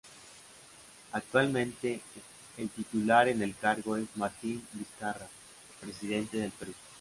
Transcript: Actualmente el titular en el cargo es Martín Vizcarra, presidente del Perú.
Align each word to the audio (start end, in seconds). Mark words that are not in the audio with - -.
Actualmente 1.11 2.01
el 2.57 2.69
titular 2.71 3.27
en 3.27 3.43
el 3.43 3.55
cargo 3.55 3.97
es 3.97 4.07
Martín 4.15 4.65
Vizcarra, 4.73 5.27
presidente 5.79 6.37
del 6.37 6.49
Perú. 6.49 6.73